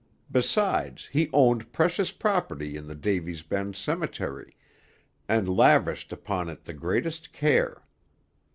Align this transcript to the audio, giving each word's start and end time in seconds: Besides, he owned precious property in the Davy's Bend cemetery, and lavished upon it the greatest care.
Besides, 0.31 1.09
he 1.11 1.29
owned 1.31 1.71
precious 1.71 2.11
property 2.11 2.75
in 2.75 2.87
the 2.87 2.95
Davy's 2.95 3.43
Bend 3.43 3.75
cemetery, 3.75 4.57
and 5.29 5.47
lavished 5.47 6.11
upon 6.11 6.49
it 6.49 6.63
the 6.63 6.73
greatest 6.73 7.31
care. 7.31 7.83